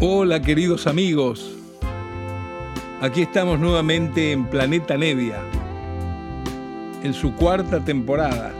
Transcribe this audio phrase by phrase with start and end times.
[0.00, 1.56] Hola queridos amigos,
[3.00, 5.40] aquí estamos nuevamente en Planeta Nevia,
[7.02, 8.52] en su cuarta temporada.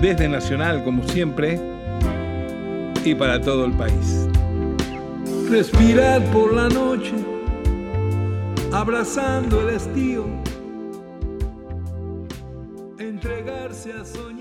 [0.00, 1.60] Desde Nacional, como siempre,
[3.04, 4.28] y para todo el país.
[5.48, 7.14] Respirar por la noche,
[8.72, 10.24] abrazando el estío,
[12.98, 14.35] entregarse a soñar.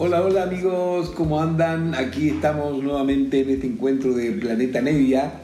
[0.00, 1.92] Hola, hola amigos, ¿cómo andan?
[1.96, 5.40] Aquí estamos nuevamente en este encuentro de Planeta Nevia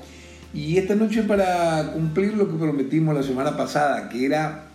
[0.54, 4.66] y esta noche para cumplir lo que prometimos la semana pasada, que era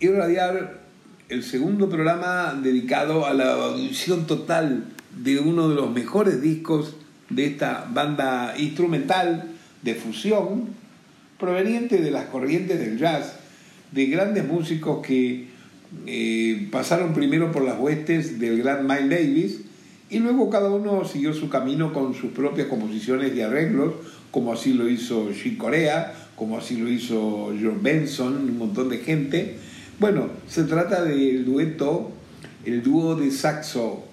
[0.00, 0.80] irradiar
[1.30, 4.84] el segundo programa dedicado a la audición total
[5.16, 6.94] de uno de los mejores discos
[7.30, 9.48] de esta banda instrumental
[9.80, 10.68] de fusión
[11.38, 13.36] proveniente de las corrientes del jazz,
[13.92, 15.53] de grandes músicos que
[16.06, 19.60] eh, pasaron primero por las huestes del gran Miles Davis
[20.10, 23.94] y luego cada uno siguió su camino con sus propias composiciones y arreglos,
[24.30, 28.98] como así lo hizo Chick Corea, como así lo hizo John Benson, un montón de
[28.98, 29.56] gente.
[29.98, 32.12] Bueno, se trata del dueto,
[32.64, 34.04] el dúo de saxo,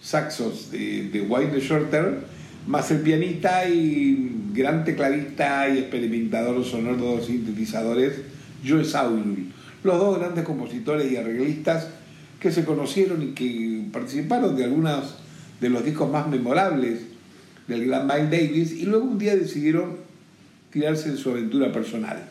[0.00, 2.20] saxos de, de Wayne Shorter,
[2.66, 8.14] más el pianista y gran tecladista y experimentador sonoro de sintetizadores,
[8.66, 9.52] Joe Saul.
[9.86, 11.86] Los dos grandes compositores y arreglistas
[12.40, 15.14] que se conocieron y que participaron de algunos
[15.60, 17.02] de los discos más memorables
[17.68, 19.96] del gran Miles Davis y luego un día decidieron
[20.72, 22.28] tirarse en su aventura personal.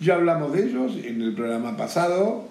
[0.00, 2.48] Ya hablamos de ellos en el programa pasado,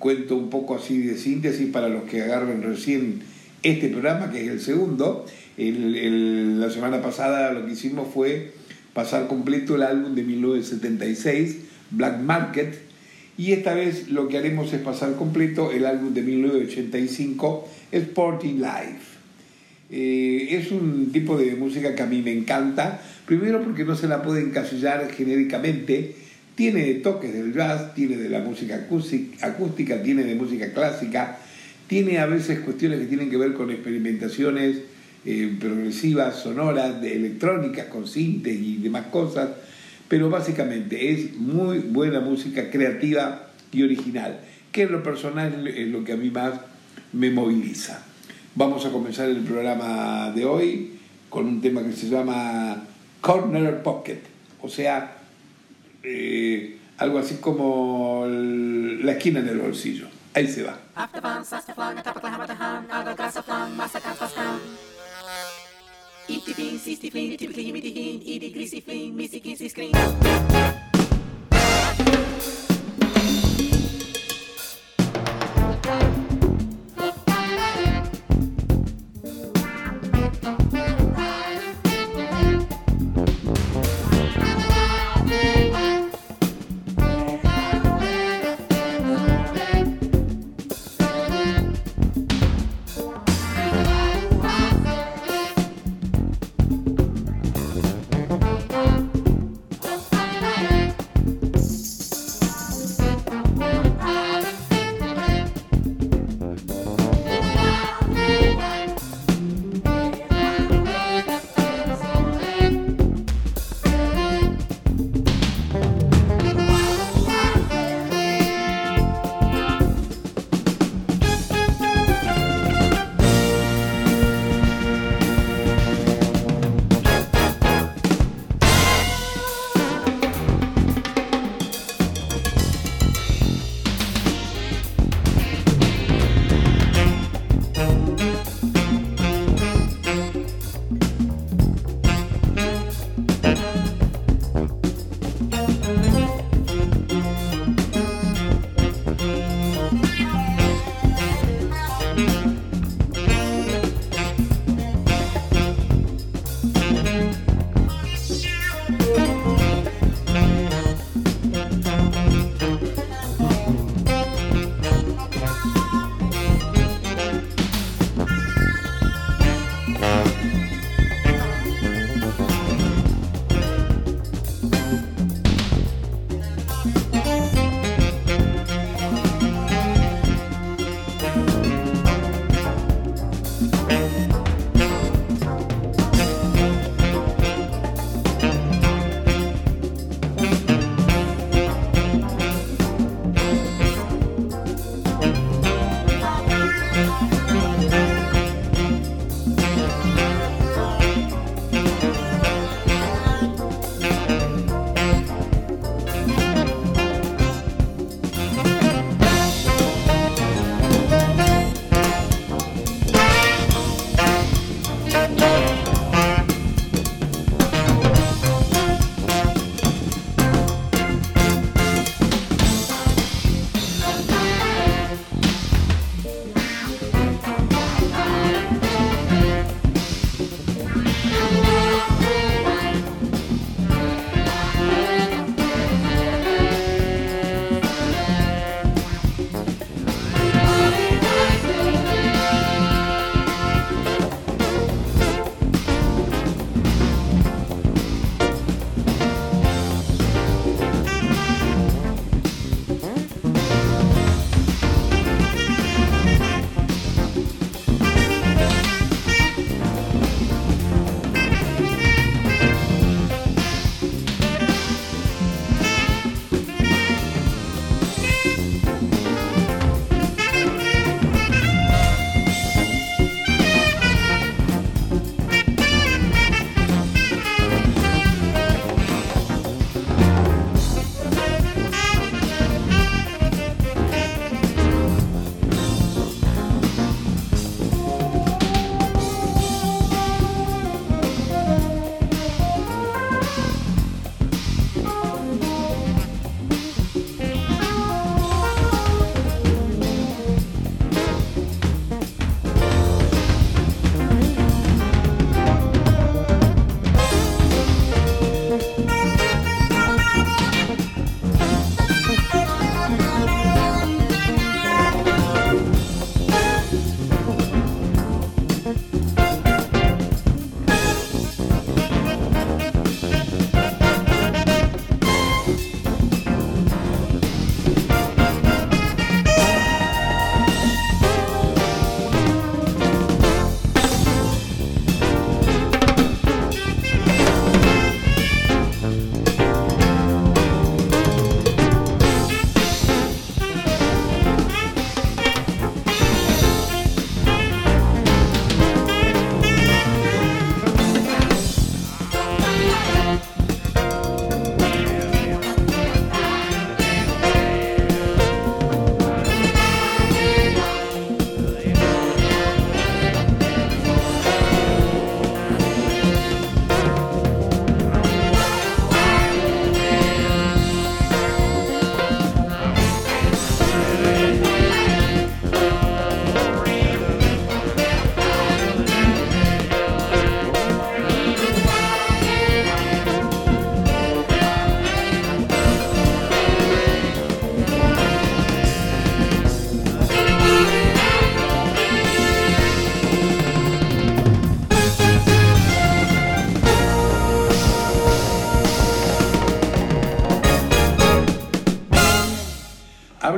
[0.00, 3.22] cuento un poco así de síntesis para los que agarren recién
[3.62, 5.26] este programa, que es el segundo.
[5.56, 8.52] El, la semana pasada lo que hicimos fue
[8.94, 11.58] pasar completo el álbum de 1976,
[11.92, 12.91] Black Market,
[13.42, 19.18] y esta vez lo que haremos es pasar completo el álbum de 1985, Sporting Life.
[19.90, 24.06] Eh, es un tipo de música que a mí me encanta, primero porque no se
[24.06, 26.14] la puede encasillar genéricamente,
[26.54, 28.86] tiene toques del jazz, tiene de la música
[29.40, 31.40] acústica, tiene de música clásica,
[31.88, 34.82] tiene a veces cuestiones que tienen que ver con experimentaciones
[35.24, 39.48] eh, progresivas, sonoras, de electrónicas, con sintes y demás cosas,
[40.12, 44.40] pero básicamente es muy buena música creativa y original,
[44.70, 46.52] que en lo personal es lo que a mí más
[47.14, 48.04] me moviliza.
[48.54, 50.98] Vamos a comenzar el programa de hoy
[51.30, 52.84] con un tema que se llama
[53.22, 54.20] Corner Pocket,
[54.60, 55.16] o sea,
[56.02, 60.08] eh, algo así como el, la esquina del bolsillo.
[60.34, 60.78] Ahí se va.
[66.32, 66.96] Iftifin, itty
[67.36, 70.81] tipiclin, mitihim, idigrissifin, misicin, siscrin.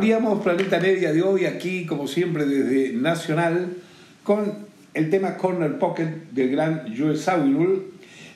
[0.05, 3.73] Abríamos Planeta Media de hoy aquí, como siempre, desde Nacional,
[4.23, 4.53] con
[4.93, 7.87] el tema Corner Pocket del gran Joe Zawinul.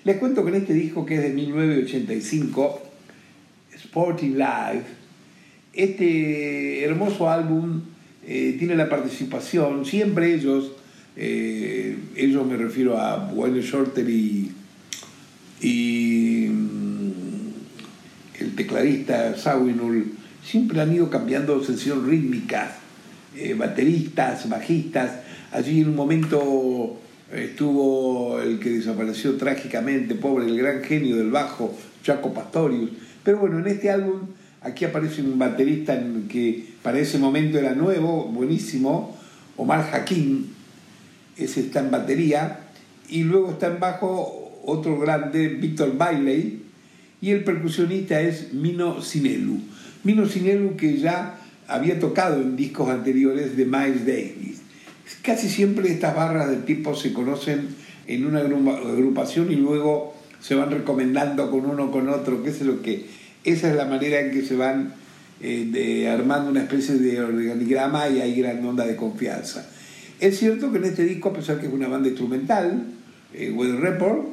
[0.03, 2.81] Les cuento que en este disco, que es de 1985,
[3.75, 4.83] Sporting Live,
[5.75, 7.83] este hermoso álbum
[8.27, 10.73] eh, tiene la participación, siempre ellos,
[11.17, 14.53] eh, ellos me refiero a Bueno Shorter y,
[15.61, 20.18] y mm, el tecladista Zawinul,
[20.49, 22.71] siempre han ido cambiando sesión rítmicas,
[23.37, 25.11] eh, bateristas, bajistas.
[25.53, 26.99] Allí en un momento
[27.31, 32.91] estuvo el que desapareció trágicamente, pobre, el gran genio del bajo, Chaco Pastorius.
[33.23, 34.21] Pero bueno, en este álbum
[34.63, 39.19] aquí aparece un baterista que para ese momento era nuevo, buenísimo,
[39.59, 40.55] Omar Jaquín,
[41.37, 42.61] ese está en batería,
[43.11, 46.63] y luego está en bajo otro grande, Víctor Bailey,
[47.21, 49.61] y el percusionista es Mino Sinelu.
[50.05, 54.63] Mino Sinelu que ya había tocado en discos anteriores de Miles Davis.
[55.23, 57.69] Casi siempre estas barras de tipo se conocen
[58.07, 62.83] en una agrupación y luego se van recomendando con uno con otro, qué es lo
[62.83, 63.07] que...
[63.45, 64.95] Esa es la manera en que se van
[65.41, 69.69] eh, armando una especie de organigrama y hay gran onda de confianza.
[70.21, 72.83] Es cierto que en este disco, a pesar que es una banda instrumental,
[73.33, 74.27] eh, Weather Report,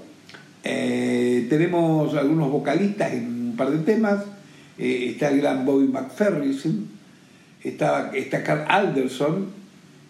[0.64, 4.24] eh, tenemos algunos vocalistas en un par de temas,
[4.78, 6.88] eh, está el gran Bobby McFerrin,
[7.64, 9.48] está, está Carl Alderson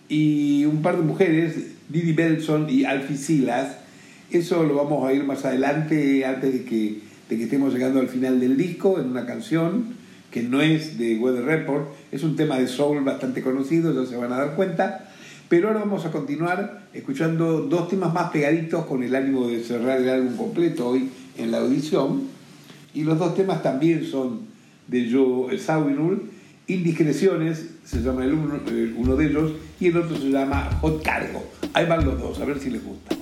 [0.10, 1.56] y un par de mujeres,
[1.90, 3.78] Didi Belson y Alfie Silas.
[4.32, 8.08] Eso lo vamos a ir más adelante, antes de que, de que estemos llegando al
[8.10, 9.96] final del disco, en una canción
[10.32, 14.18] que no es de Weather Report, es un tema de soul bastante conocido, ya se
[14.18, 15.10] van a dar cuenta.
[15.48, 20.02] Pero ahora vamos a continuar escuchando dos temas más pegaditos con el ánimo de cerrar
[20.02, 22.24] el álbum completo hoy en la audición.
[22.96, 24.55] Y los dos temas también son
[24.88, 26.30] de Joe Sawinul.
[26.68, 28.60] Indiscreciones se llama el uno,
[28.98, 31.44] uno de ellos y el otro se llama Hot Cargo.
[31.74, 33.15] Ahí van los dos, a ver si les gusta.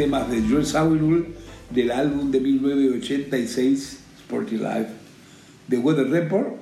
[0.00, 1.26] Temas de Joel Sawinul
[1.68, 4.86] del álbum de 1986 Sporty Life
[5.68, 6.56] de Weather Report.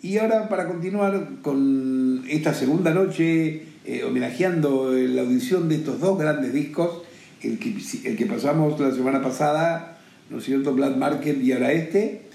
[0.00, 6.20] Y ahora para continuar con esta segunda noche, eh, homenajeando la audición de estos dos
[6.20, 7.02] grandes discos,
[7.42, 9.98] el que, el que pasamos la semana pasada,
[10.30, 10.72] ¿no es cierto?
[10.72, 12.26] Black Market y ahora este,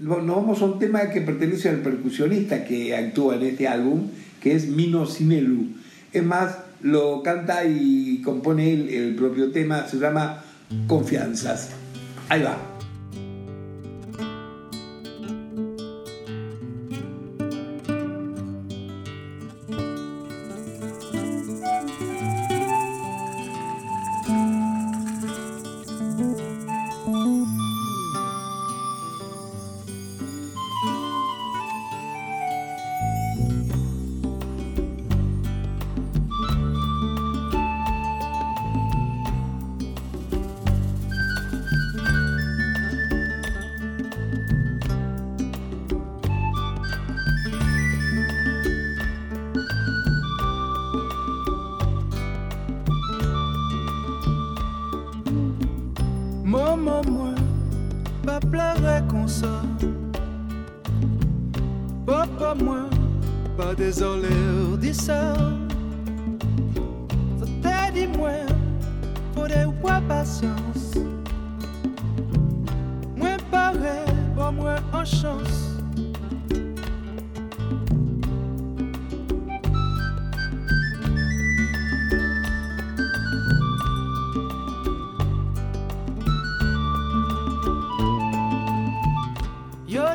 [0.00, 4.08] nos vamos a un tema que pertenece al percusionista que actúa en este álbum,
[4.42, 5.68] que es Mino Sinelu.
[6.12, 10.44] Es más, lo canta y compone el, propio tema, se llama
[10.86, 11.70] Confianzas.
[12.28, 12.73] Ahí va.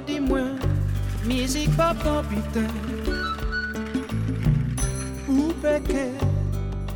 [0.06, 0.60] di mwen,
[1.26, 2.70] mizik pa pampiten
[5.30, 6.06] Ou peke,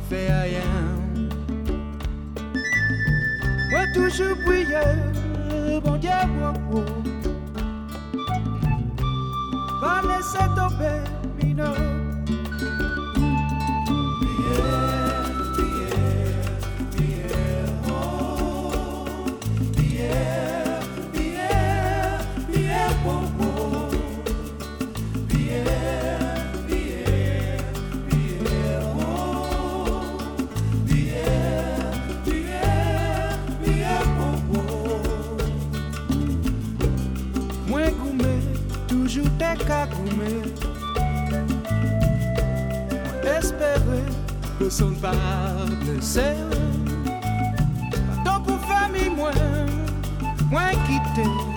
[0.08, 0.92] fe ayen
[3.70, 4.84] Mwen toujours priye,
[5.84, 6.84] bon diye mwen pou
[9.80, 10.94] Pa lese tobe,
[11.40, 12.03] minou
[39.56, 40.42] qu'à coumer.
[43.38, 44.04] Espérer
[44.58, 45.12] que son pas
[45.82, 46.34] blessé.
[48.24, 49.32] Tant pour famille, moins,
[50.50, 51.53] moins quitter.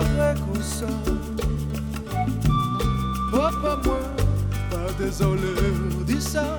[0.00, 0.86] Comme ça.
[3.30, 3.98] Papa, moi,
[4.70, 5.40] pas désolé,
[6.06, 6.58] dis ça.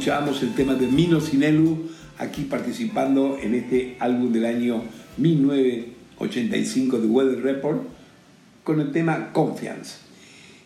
[0.00, 1.76] Escuchábamos el tema de Mino Sinelu
[2.16, 4.82] aquí participando en este álbum del año
[5.18, 7.82] 1985 de Weather Report
[8.64, 9.98] con el tema Confiance.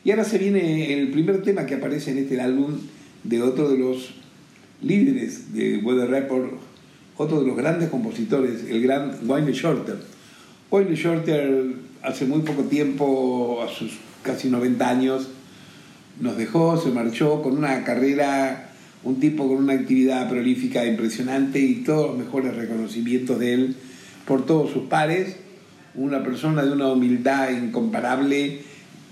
[0.04, 2.76] Y ahora se viene el primer tema que aparece en este álbum
[3.24, 4.14] de otro de los
[4.80, 6.52] líderes de Weather Report,
[7.16, 9.96] otro de los grandes compositores, el gran Wayne Shorter.
[10.70, 15.28] Wayne Shorter hace muy poco tiempo, a sus casi 90 años,
[16.20, 18.63] nos dejó, se marchó con una carrera,
[19.04, 23.76] un tipo con una actividad prolífica impresionante y todos los mejores reconocimientos de él
[24.26, 25.36] por todos sus pares,
[25.94, 28.60] una persona de una humildad incomparable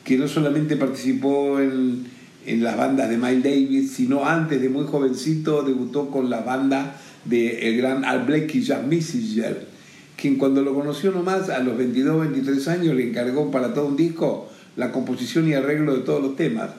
[0.04, 2.06] que no solamente participó en,
[2.46, 6.96] en las bandas de Miles Davis, sino antes de muy jovencito debutó con la banda
[7.24, 9.68] del el gran Al Blakey Jazz Messenger,
[10.16, 13.96] quien cuando lo conoció nomás a los 22, 23 años le encargó para todo un
[13.96, 16.70] disco la composición y arreglo de todos los temas.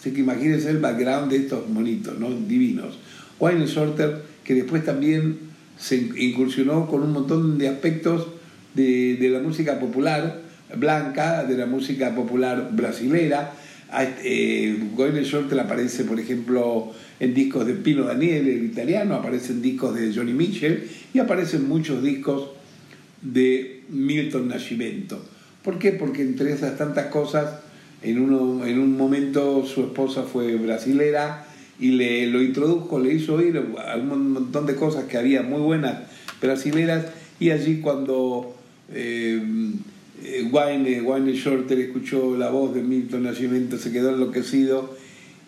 [0.00, 2.30] Así que imagínense el background de estos monitos, ¿no?
[2.30, 2.98] Divinos.
[3.38, 5.38] Wayne Shorter, que después también
[5.78, 8.28] se incursionó con un montón de aspectos
[8.74, 10.40] de, de la música popular
[10.76, 13.52] blanca, de la música popular brasilera.
[14.24, 19.60] Eh, Wayne Shorter aparece, por ejemplo, en discos de Pino Daniele, el italiano, aparece en
[19.60, 22.50] discos de Johnny Mitchell y aparecen muchos discos
[23.20, 25.22] de Milton Nascimento.
[25.62, 25.92] ¿Por qué?
[25.92, 27.60] Porque entre esas tantas cosas,
[28.02, 31.46] en, uno, en un momento su esposa fue brasilera
[31.78, 35.98] y le lo introdujo, le hizo oír un montón de cosas que había muy buenas
[36.40, 37.06] brasileras.
[37.38, 38.54] Y allí cuando
[38.92, 39.40] eh,
[40.22, 44.94] eh, Wayne, Wayne Shorter escuchó la voz de Milton Nascimento, se quedó enloquecido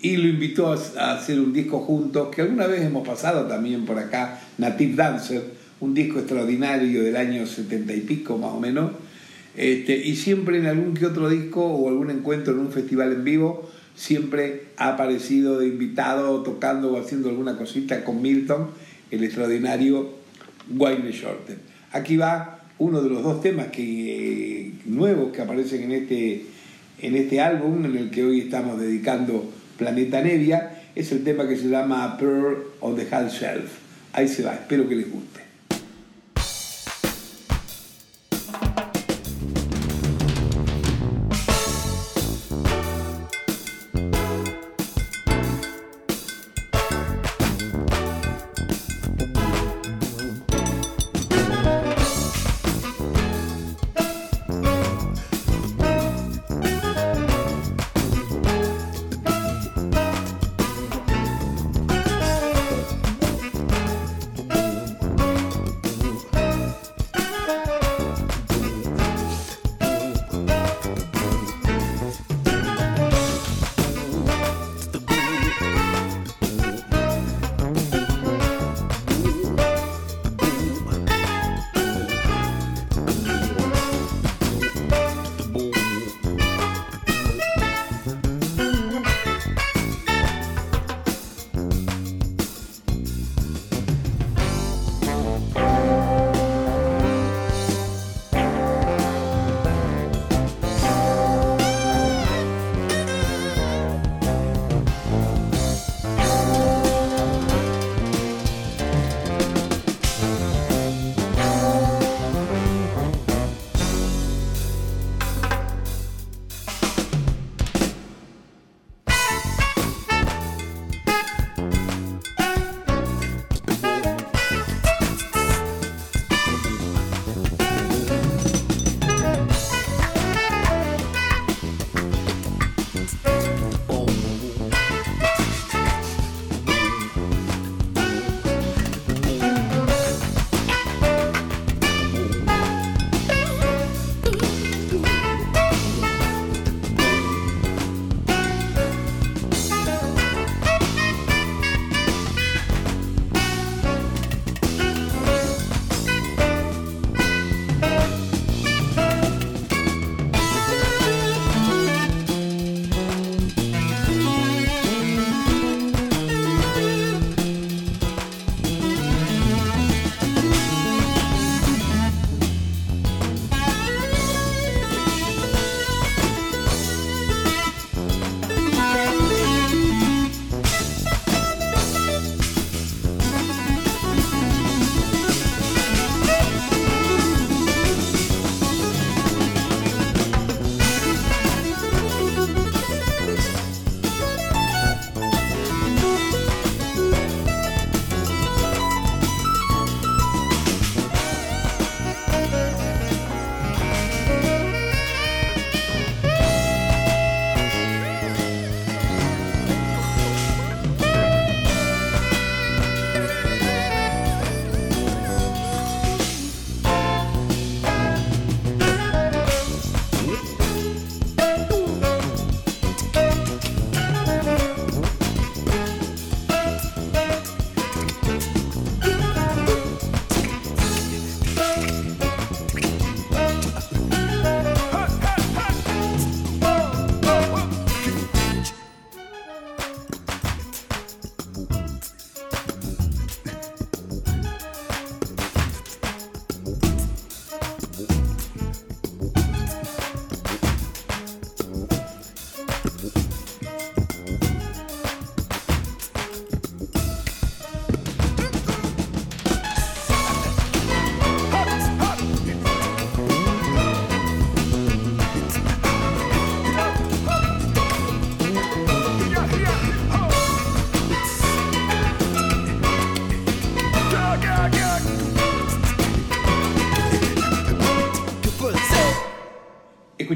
[0.00, 3.98] y lo invitó a, hacer un disco juntos, que alguna vez hemos pasado también por
[3.98, 5.42] acá, Native Dancer,
[5.80, 8.92] un disco extraordinario del año setenta y pico más o menos,
[9.56, 13.24] este, y siempre en algún que otro disco o algún encuentro en un festival en
[13.24, 18.68] vivo, siempre ha aparecido de invitado tocando o haciendo alguna cosita con Milton,
[19.10, 20.10] el extraordinario
[20.74, 21.58] Wayne Shorter.
[21.92, 26.46] Aquí va uno de los dos temas que, nuevos que aparecen en este,
[27.00, 31.56] en este álbum, en el que hoy estamos dedicando Planeta Nevia, es el tema que
[31.56, 33.70] se llama Pearl on the High Shelf.
[34.14, 35.41] Ahí se va, espero que les guste.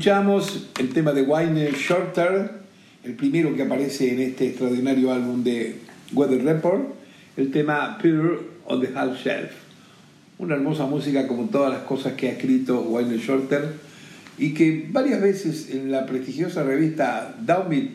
[0.07, 2.49] Escuchábamos el tema de Wayne Shorter,
[3.03, 5.81] el primero que aparece en este extraordinario álbum de
[6.13, 6.95] Weather Report,
[7.37, 9.51] el tema Pure on the Half Shelf.
[10.39, 13.65] Una hermosa música como todas las cosas que ha escrito Wayne Shorter
[14.39, 17.89] y que varias veces en la prestigiosa revista Downbeat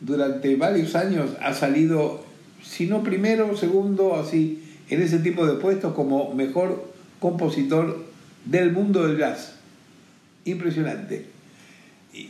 [0.00, 2.24] durante varios años ha salido,
[2.60, 8.04] si no primero, segundo, así, en ese tipo de puestos como mejor compositor
[8.46, 9.52] del mundo del jazz.
[10.44, 11.35] Impresionante.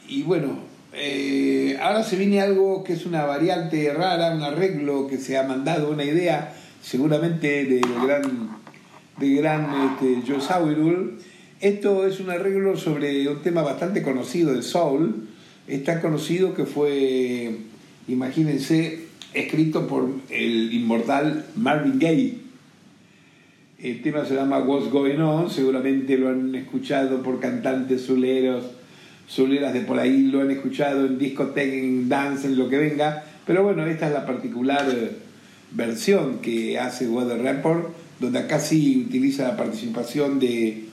[0.08, 0.58] Y, bueno,
[0.92, 5.44] eh, ahora se viene algo que es una variante rara, un arreglo que se ha
[5.44, 8.58] mandado, una idea seguramente del gran,
[9.18, 11.16] de gran este, Joe.
[11.60, 15.28] Esto es un arreglo sobre un tema bastante conocido de soul.
[15.68, 17.56] Es tan conocido que fue,
[18.08, 22.38] imagínense, escrito por el inmortal Marvin Gaye.
[23.82, 28.64] El tema se llama What's Going On, seguramente lo han escuchado por cantantes zuleros,
[29.28, 33.24] zuleras de por ahí, lo han escuchado en discoteca, en dance, en lo que venga,
[33.46, 35.12] pero bueno, esta es la particular eh,
[35.72, 37.88] versión que hace Weather Report,
[38.20, 40.84] donde acá sí utiliza la participación de,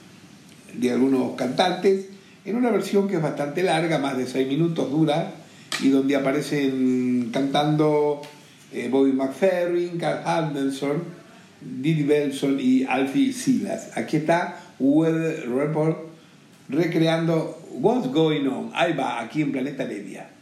[0.74, 2.08] de algunos cantantes,
[2.44, 5.32] en una versión que es bastante larga, más de 6 minutos dura,
[5.82, 8.20] y donde aparecen cantando
[8.72, 11.02] eh, Bobby McFerrin, Carl Handelson,
[11.60, 13.96] Didi Belson y Alfie Silas.
[13.96, 15.98] Aquí está Weather Report
[16.68, 18.70] recreando What's Going On.
[18.72, 20.33] Ahí va, aquí en Planeta Media.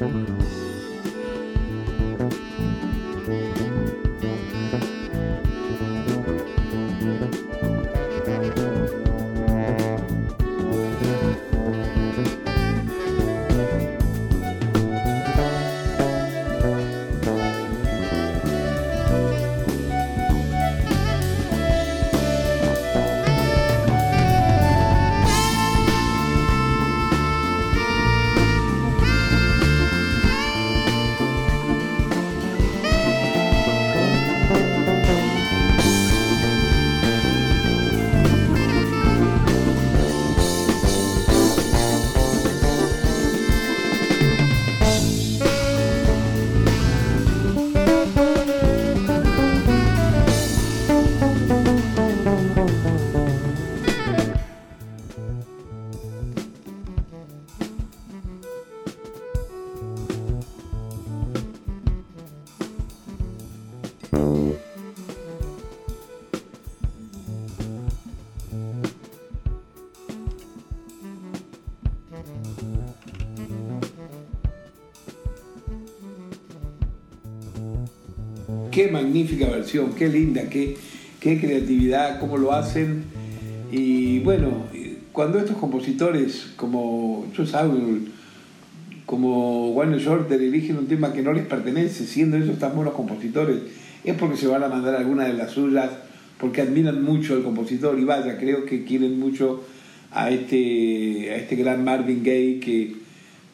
[0.00, 0.39] Qué
[79.20, 80.76] magnífica versión, qué linda, qué,
[81.20, 83.04] qué creatividad, cómo lo hacen.
[83.70, 84.66] Y bueno,
[85.12, 88.00] cuando estos compositores como Sauer,
[89.04, 93.58] como Wayne Shorter eligen un tema que no les pertenece, siendo ellos tan buenos compositores,
[94.04, 95.90] es porque se van a mandar alguna de las suyas,
[96.38, 99.62] porque admiran mucho al compositor y vaya, creo que quieren mucho
[100.12, 102.96] a este, a este gran Marvin Gaye que,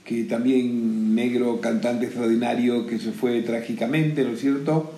[0.05, 4.96] que también negro, cantante extraordinario que se fue trágicamente, ¿no es cierto?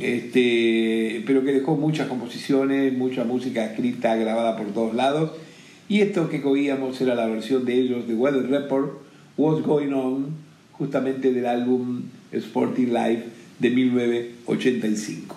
[0.00, 5.32] Este, pero que dejó muchas composiciones, mucha música escrita, grabada por todos lados.
[5.88, 8.92] Y esto que oíamos era la versión de ellos de Weather Report,
[9.36, 10.26] What's Going On,
[10.72, 13.24] justamente del álbum Sporting Life
[13.58, 15.36] de 1985.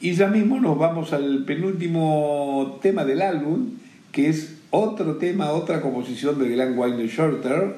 [0.00, 3.70] Y ya mismo nos vamos al penúltimo tema del álbum,
[4.12, 7.76] que es otro tema, otra composición de Glenn Wayne Shorter.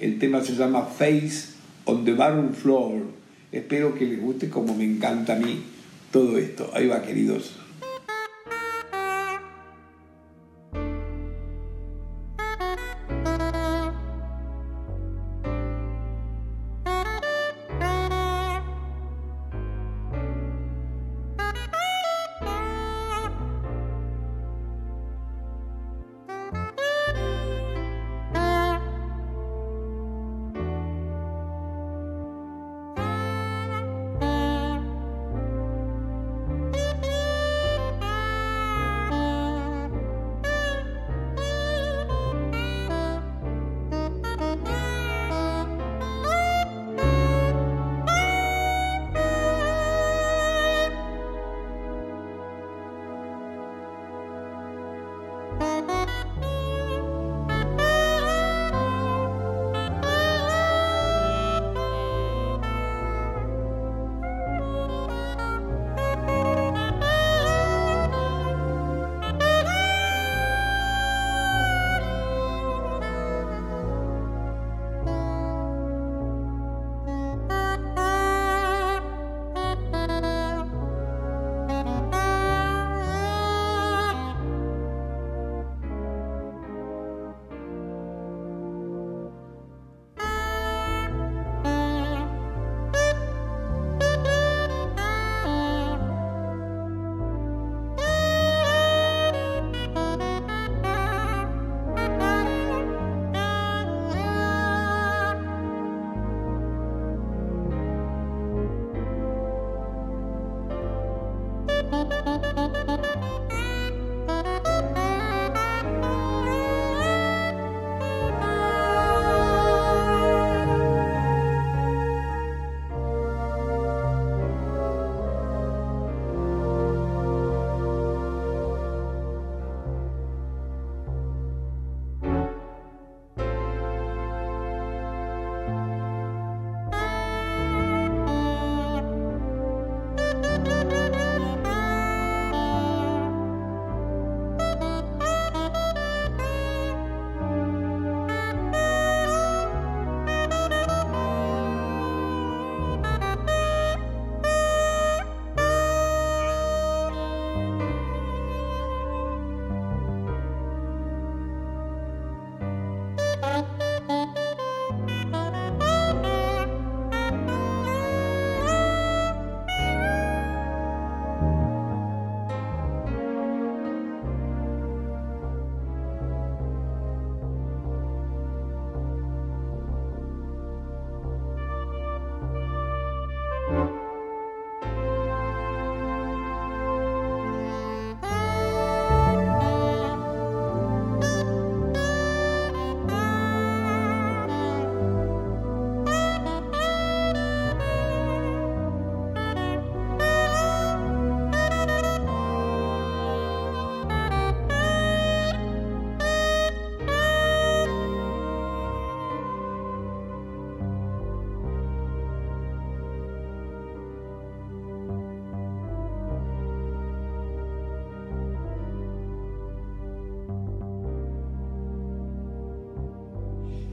[0.00, 3.02] El tema se llama Face on the Barroom Floor.
[3.52, 5.62] Espero que les guste como me encanta a mí
[6.12, 6.70] todo esto.
[6.74, 7.65] Ahí va, queridos.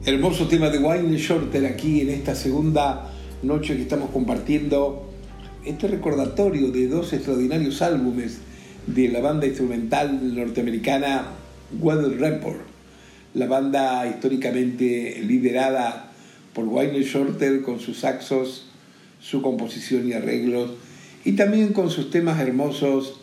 [0.06, 3.10] Hermoso tema de Wayne Shorter aquí en esta segunda
[3.42, 5.10] noche que estamos compartiendo
[5.64, 8.40] este recordatorio de dos extraordinarios álbumes
[8.86, 11.28] de la banda instrumental norteamericana
[11.80, 12.60] Weather Report,
[13.32, 16.12] la banda históricamente liderada
[16.52, 18.66] por Wayne Shorter con sus saxos,
[19.22, 20.72] su composición y arreglos,
[21.24, 23.20] y también con sus temas hermosos,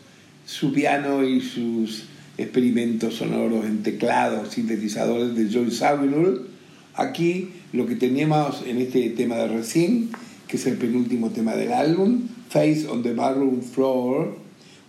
[0.47, 2.05] su piano y sus
[2.39, 6.51] experimentos sonoros en teclados, sintetizadores de Joy Zawinul.
[6.96, 10.10] Aquí lo que teníamos en este tema de recién,
[10.48, 14.36] que es el penúltimo tema del álbum, Face on the Barroom Floor,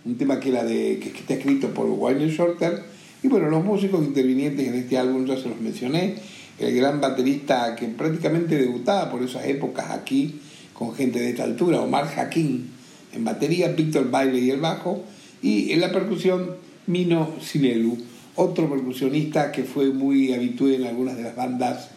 [0.05, 2.83] un tema que, era de, que está escrito por Wayne Shorter.
[3.23, 6.15] Y bueno, los músicos intervinientes en este álbum ya se los mencioné.
[6.59, 10.39] El gran baterista que prácticamente debutaba por esas épocas aquí
[10.73, 12.67] con gente de esta altura, Omar Hakim
[13.13, 15.03] en batería, Víctor Baile y el bajo,
[15.41, 16.55] y en la percusión
[16.87, 17.97] Mino Silelu,
[18.35, 21.89] otro percusionista que fue muy habitué en algunas de las bandas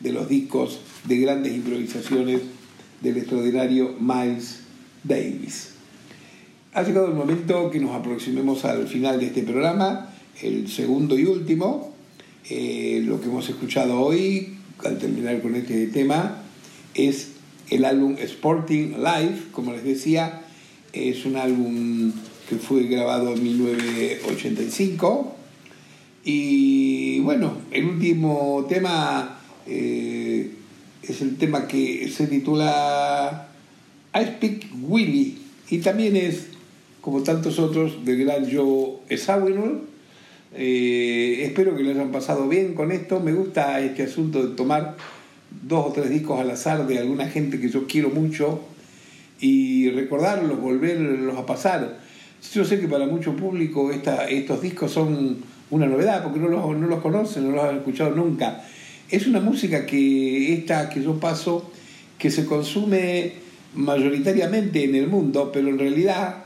[0.00, 2.40] de los discos de grandes improvisaciones
[3.00, 4.60] del extraordinario Miles
[5.02, 5.70] Davis.
[6.72, 10.10] Ha llegado el momento que nos aproximemos al final de este programa,
[10.42, 11.94] el segundo y último.
[12.50, 16.42] Eh, lo que hemos escuchado hoy, al terminar con este tema,
[16.94, 17.28] es
[17.70, 20.42] el álbum Sporting Life, como les decía,
[20.92, 22.12] es un álbum
[22.48, 25.33] que fue grabado en 1985.
[26.24, 30.50] Y bueno, el último tema eh,
[31.02, 33.48] es el tema que se titula
[34.14, 36.46] I Speak Willy y también es,
[37.02, 39.82] como tantos otros, del gran Joe Zawinul.
[40.56, 43.20] Eh, espero que lo hayan pasado bien con esto.
[43.20, 44.96] Me gusta este asunto de tomar
[45.66, 48.60] dos o tres discos al azar de alguna gente que yo quiero mucho
[49.40, 51.98] y recordarlos, volverlos a pasar.
[52.54, 56.86] Yo sé que para mucho público estos discos son una novedad porque no los, no
[56.86, 58.62] los conocen, no los han escuchado nunca.
[59.10, 61.70] Es una música que esta que yo paso,
[62.18, 63.32] que se consume
[63.74, 66.44] mayoritariamente en el mundo, pero en realidad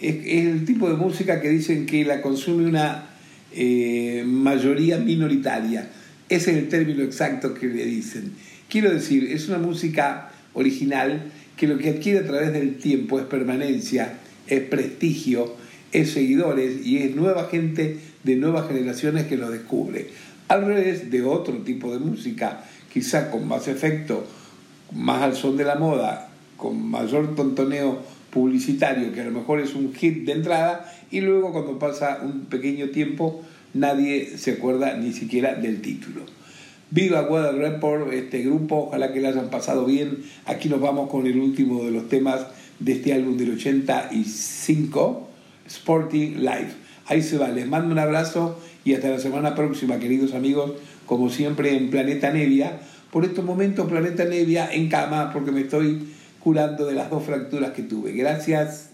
[0.00, 3.06] es, es el tipo de música que dicen que la consume una
[3.52, 5.88] eh, mayoría minoritaria.
[6.28, 8.32] Ese es el término exacto que le dicen.
[8.68, 13.26] Quiero decir, es una música original que lo que adquiere a través del tiempo es
[13.26, 14.14] permanencia,
[14.46, 15.54] es prestigio,
[15.92, 20.08] es seguidores y es nueva gente de nuevas generaciones que lo descubre.
[20.48, 24.26] Al revés de otro tipo de música, quizá con más efecto,
[24.92, 29.74] más al son de la moda, con mayor tontoneo publicitario, que a lo mejor es
[29.74, 33.42] un hit de entrada, y luego cuando pasa un pequeño tiempo
[33.74, 36.22] nadie se acuerda ni siquiera del título.
[36.90, 40.24] Viva Weather Report, este grupo, ojalá que le hayan pasado bien.
[40.44, 42.46] Aquí nos vamos con el último de los temas
[42.80, 45.28] de este álbum del 85,
[45.66, 46.79] Sporting Life.
[47.10, 50.74] Ahí se va, les mando un abrazo y hasta la semana próxima, queridos amigos,
[51.06, 52.82] como siempre en Planeta Nevia.
[53.10, 56.06] Por estos momentos, Planeta Nevia en cama, porque me estoy
[56.38, 58.12] curando de las dos fracturas que tuve.
[58.12, 58.89] Gracias.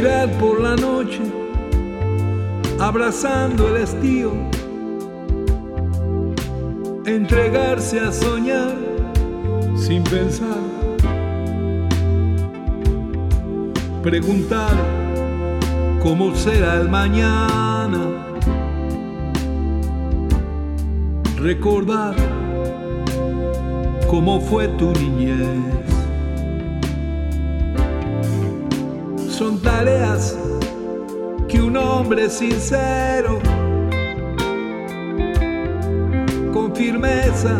[0.00, 1.20] Respirar por la noche,
[2.78, 4.32] abrazando el estío,
[7.04, 8.74] entregarse a soñar
[9.76, 10.62] sin pensar,
[14.02, 14.72] preguntar
[16.02, 18.00] cómo será el mañana,
[21.38, 22.14] recordar
[24.08, 25.79] cómo fue tu niñez.
[29.40, 30.36] Son tareas
[31.48, 33.38] que un hombre sincero,
[36.52, 37.56] con firmeza,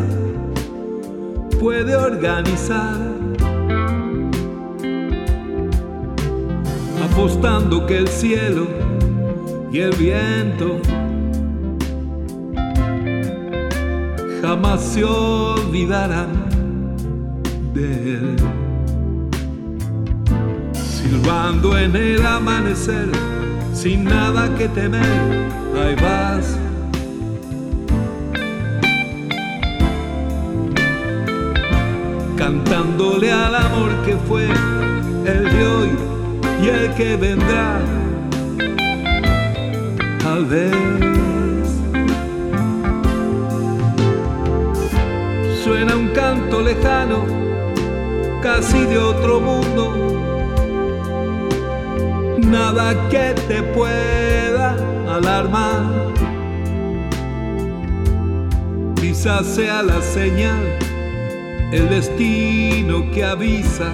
[1.58, 2.98] puede organizar.
[7.02, 8.66] Apostando que el cielo
[9.72, 10.82] y el viento
[14.42, 16.44] jamás se olvidarán
[17.72, 18.39] de él.
[21.20, 23.10] Silbando en el amanecer,
[23.74, 25.02] sin nada que temer,
[25.76, 26.56] ahí vas.
[32.38, 34.46] Cantándole al amor que fue
[35.26, 35.90] el de hoy
[36.62, 37.80] y el que vendrá.
[40.22, 40.72] Tal vez
[45.62, 47.26] suena un canto lejano,
[48.42, 50.29] casi de otro mundo.
[52.50, 54.76] Nada que te pueda
[55.08, 55.82] alarmar.
[59.00, 60.78] Quizás sea la señal,
[61.72, 63.90] el destino que avisa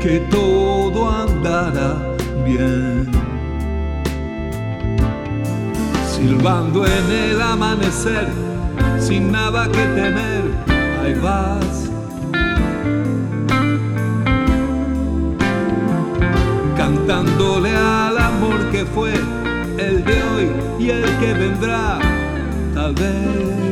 [0.00, 1.96] que todo andará
[2.44, 3.18] bien.
[6.18, 8.28] silbando en el amanecer,
[8.98, 10.42] sin nada que temer,
[11.00, 11.87] ahí vas.
[17.08, 21.98] Cantándole al amor que fue el de hoy y el que vendrá,
[22.74, 23.67] tal vez.